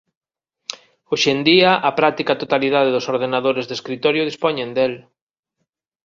[1.09, 4.93] Hoxe en día a práctica totalidade dos ordenadores de escritorio dispoñen del.